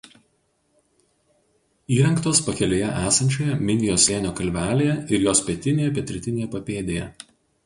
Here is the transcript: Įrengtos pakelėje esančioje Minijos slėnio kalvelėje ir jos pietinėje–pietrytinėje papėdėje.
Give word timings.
Įrengtos 1.97 2.41
pakelėje 2.47 2.87
esančioje 3.11 3.59
Minijos 3.69 4.07
slėnio 4.07 4.33
kalvelėje 4.41 4.97
ir 5.19 5.27
jos 5.29 5.45
pietinėje–pietrytinėje 5.53 6.51
papėdėje. 6.59 7.07